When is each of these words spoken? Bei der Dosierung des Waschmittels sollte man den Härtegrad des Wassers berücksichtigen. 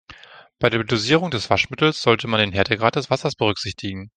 Bei 0.57 0.71
der 0.71 0.83
Dosierung 0.83 1.29
des 1.29 1.51
Waschmittels 1.51 2.01
sollte 2.01 2.27
man 2.27 2.39
den 2.39 2.53
Härtegrad 2.53 2.95
des 2.95 3.11
Wassers 3.11 3.35
berücksichtigen. 3.35 4.09